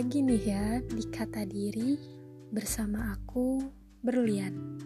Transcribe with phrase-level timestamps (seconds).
[0.00, 0.66] lagi nih ya
[0.96, 2.00] di kata diri
[2.48, 3.60] bersama aku
[4.00, 4.80] Berlian.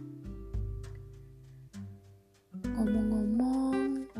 [2.75, 4.11] Ngomong-ngomong,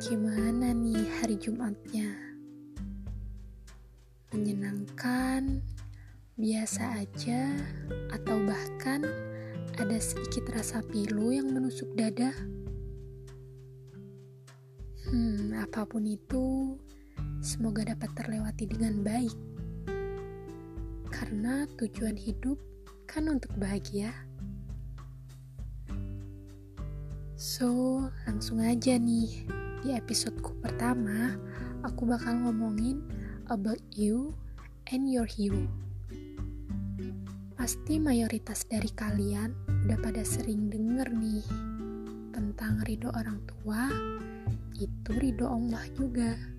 [0.00, 2.16] gimana nih hari Jumatnya?
[4.32, 5.60] Menyenangkan,
[6.40, 7.52] biasa aja,
[8.16, 9.04] atau bahkan
[9.76, 12.32] ada sedikit rasa pilu yang menusuk dada?
[15.12, 16.80] Hmm, apa pun itu,
[17.44, 19.57] semoga dapat terlewati dengan baik.
[21.18, 22.62] Karena tujuan hidup
[23.10, 24.14] kan untuk bahagia.
[27.34, 29.50] So, langsung aja nih.
[29.82, 31.34] Di episodeku pertama,
[31.82, 33.02] aku bakal ngomongin
[33.50, 34.30] about you
[34.94, 35.66] and your hero.
[37.58, 39.54] Pasti mayoritas dari kalian
[39.90, 41.42] udah pada sering denger nih
[42.30, 43.90] tentang ridho orang tua,
[44.78, 46.57] itu ridho Allah juga.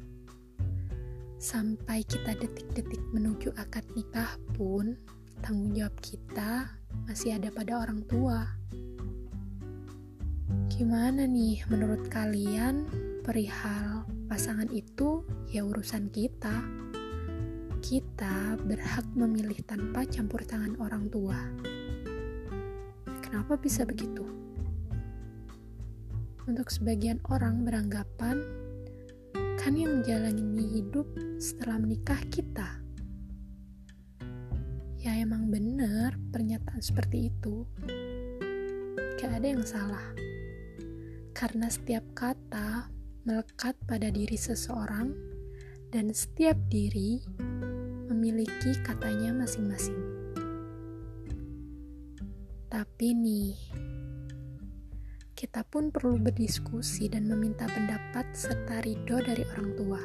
[1.39, 4.99] Sampai kita detik-detik menuju akad nikah pun,
[5.39, 6.67] tanggung jawab kita
[7.07, 8.43] masih ada pada orang tua.
[10.67, 12.83] Gimana nih menurut kalian
[13.23, 16.59] perihal pasangan itu ya urusan kita.
[17.79, 21.39] Kita berhak memilih tanpa campur tangan orang tua.
[23.23, 24.27] Kenapa bisa begitu?
[26.43, 28.58] Untuk sebagian orang beranggapan
[29.59, 32.79] kan yang menjalani hidup setelah menikah kita.
[35.03, 37.67] Ya emang bener pernyataan seperti itu.
[39.19, 40.15] Gak ada yang salah
[41.35, 42.91] karena setiap kata
[43.23, 45.15] melekat pada diri seseorang,
[45.93, 47.23] dan setiap diri
[48.11, 50.01] memiliki katanya masing-masing.
[52.67, 53.55] Tapi nih,
[55.39, 60.01] kita pun perlu berdiskusi dan meminta pendapat serta ridho dari orang tua.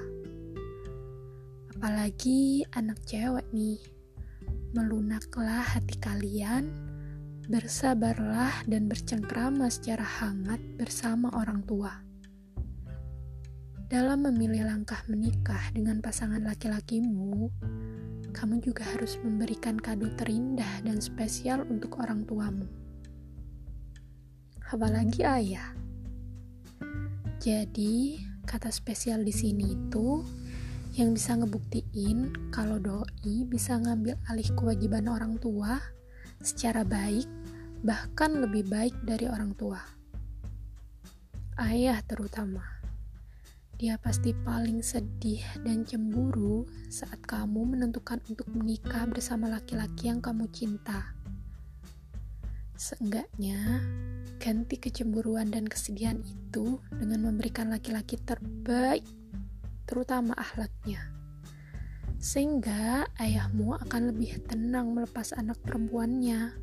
[1.75, 3.83] Apalagi anak cewek nih,
[4.79, 6.71] melunaklah hati kalian
[7.51, 11.91] bersabarlah dan bercengkrama secara hangat bersama orang tua.
[13.91, 17.51] Dalam memilih langkah menikah dengan pasangan laki-lakimu,
[18.31, 22.84] kamu juga harus memberikan kado terindah dan spesial untuk orang tuamu.
[24.73, 25.77] Apalagi ayah.
[27.41, 28.17] Jadi,
[28.49, 30.25] kata spesial di sini itu
[30.95, 35.83] yang bisa ngebuktiin kalau doi bisa ngambil alih kewajiban orang tua
[36.39, 37.27] secara baik,
[37.83, 39.83] bahkan lebih baik dari orang tua.
[41.59, 42.63] Ayah terutama.
[43.75, 50.47] Dia pasti paling sedih dan cemburu saat kamu menentukan untuk menikah bersama laki-laki yang kamu
[50.55, 51.11] cinta.
[52.75, 53.81] Seenggaknya,
[54.43, 59.07] ganti kecemburuan dan kesedihan itu dengan memberikan laki-laki terbaik,
[59.87, 61.15] terutama akhlaknya
[62.25, 66.57] sehingga ayahmu akan lebih tenang melepas anak perempuannya.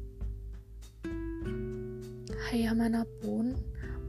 [2.50, 3.54] Ayah mana pun,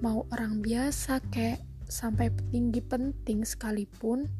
[0.00, 1.60] mau orang biasa kek,
[1.92, 4.32] sampai petinggi penting sekalipun,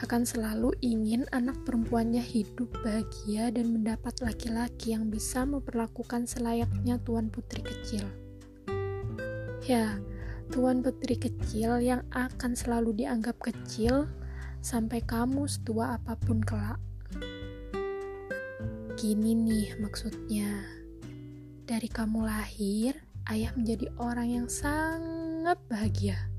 [0.00, 7.28] akan selalu ingin anak perempuannya hidup bahagia dan mendapat laki-laki yang bisa memperlakukan selayaknya tuan
[7.28, 8.08] putri kecil.
[9.68, 10.00] Ya,
[10.48, 14.08] tuan putri kecil yang akan selalu dianggap kecil
[14.64, 16.80] sampai kamu setua apa pun kelak.
[18.96, 20.64] Gini nih maksudnya.
[21.62, 22.96] Dari kamu lahir,
[23.30, 26.31] ayah menjadi orang yang sangat bahagia.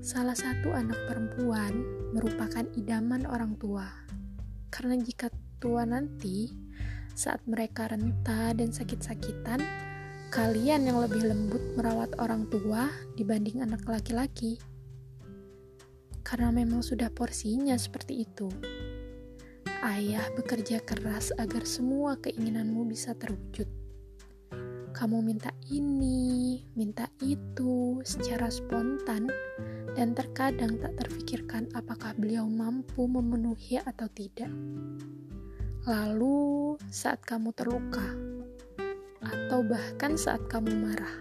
[0.00, 1.84] Salah satu anak perempuan
[2.16, 3.84] merupakan idaman orang tua.
[4.72, 5.28] Karena jika
[5.60, 6.48] tua nanti,
[7.12, 9.60] saat mereka renta dan sakit-sakitan,
[10.32, 14.56] kalian yang lebih lembut merawat orang tua dibanding anak laki-laki
[16.30, 18.46] karena memang sudah porsinya seperti itu.
[19.82, 23.79] Ayah bekerja keras agar semua keinginanmu bisa terwujud.
[25.00, 29.32] Kamu minta ini, minta itu secara spontan,
[29.96, 34.52] dan terkadang tak terfikirkan apakah beliau mampu memenuhi atau tidak.
[35.88, 38.12] Lalu, saat kamu terluka,
[39.24, 41.16] atau bahkan saat kamu marah,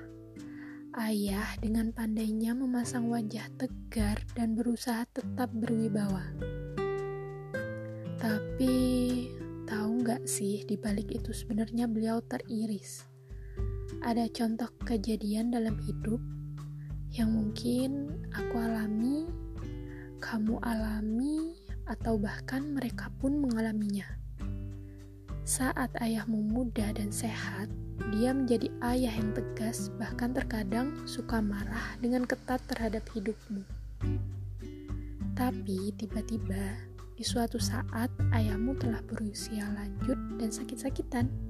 [1.00, 6.36] Ayah dengan pandainya memasang wajah tegar dan berusaha tetap berwibawa.
[8.20, 8.76] Tapi,
[9.64, 13.09] tahu nggak sih di balik itu sebenarnya beliau teriris.
[14.00, 16.24] Ada contoh kejadian dalam hidup
[17.12, 19.28] yang mungkin aku alami,
[20.24, 21.52] kamu alami,
[21.84, 24.08] atau bahkan mereka pun mengalaminya.
[25.44, 27.68] Saat ayahmu muda dan sehat,
[28.16, 33.68] dia menjadi ayah yang tegas, bahkan terkadang suka marah dengan ketat terhadap hidupmu.
[35.36, 36.88] Tapi tiba-tiba
[37.20, 41.49] di suatu saat ayahmu telah berusia lanjut dan sakit-sakitan.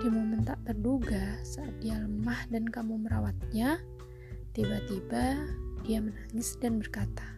[0.00, 3.84] Di momen tak terduga saat dia lemah dan kamu merawatnya,
[4.56, 5.44] tiba-tiba
[5.84, 7.36] dia menangis dan berkata,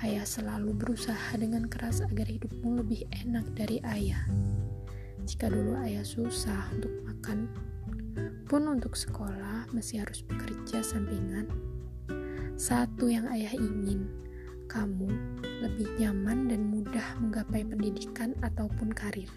[0.00, 4.24] Ayah selalu berusaha dengan keras agar hidupmu lebih enak dari ayah.
[5.28, 7.52] Jika dulu ayah susah untuk makan,
[8.48, 11.44] pun untuk sekolah masih harus bekerja sampingan.
[12.56, 14.08] Satu yang ayah ingin,
[14.64, 15.12] kamu
[15.60, 19.28] lebih nyaman dan mudah menggapai pendidikan ataupun karir.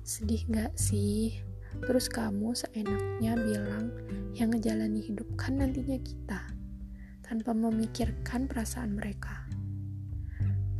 [0.00, 1.38] Sedih gak sih?
[1.84, 3.94] Terus kamu seenaknya bilang
[4.34, 6.40] yang ngejalani hidup kan nantinya kita,
[7.22, 9.46] tanpa memikirkan perasaan mereka.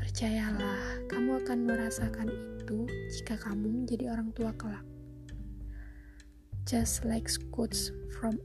[0.00, 2.28] Percayalah, kamu akan merasakan
[2.58, 4.82] itu jika kamu menjadi orang tua kelak.
[6.66, 8.36] Just like quotes from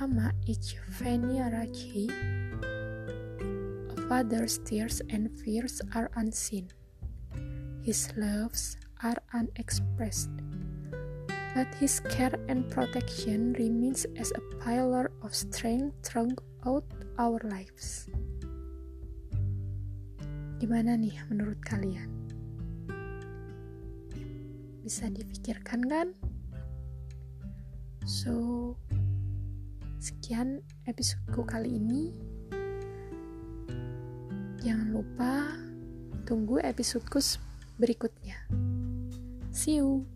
[0.00, 2.08] Ama Ichvenia Raji,
[4.10, 6.66] father's tears and fears are unseen.
[7.86, 10.30] His loves are unexpressed.
[11.56, 16.86] But his care and protection remains as a pillar of strength throughout
[17.18, 18.06] our lives.
[20.60, 22.06] Gimana nih menurut kalian?
[24.84, 26.08] Bisa dipikirkan kan?
[28.04, 28.76] So,
[29.98, 32.12] sekian episodeku kali ini.
[34.60, 35.56] Jangan lupa
[36.28, 37.18] tunggu episodeku
[37.80, 38.69] berikutnya.
[39.60, 40.06] See you.